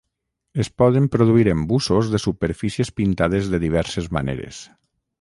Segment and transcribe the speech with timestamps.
[0.63, 4.69] Es poden produir embussos de superfícies pintades de diverses maneres.